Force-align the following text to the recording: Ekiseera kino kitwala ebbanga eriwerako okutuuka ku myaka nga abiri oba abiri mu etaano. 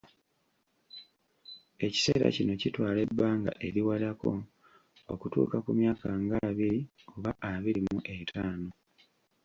Ekiseera 1.85 2.27
kino 2.35 2.53
kitwala 2.61 2.99
ebbanga 3.07 3.51
eriwerako 3.67 4.31
okutuuka 5.13 5.57
ku 5.65 5.71
myaka 5.79 6.07
nga 6.23 6.37
abiri 6.49 6.79
oba 7.13 7.31
abiri 7.53 7.81
mu 7.89 7.99
etaano. 8.17 8.69